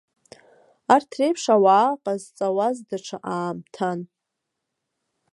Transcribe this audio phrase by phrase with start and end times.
[0.93, 3.99] Арҭ реиԥш ауаа ҟазҵауаз даҽа аамҭан.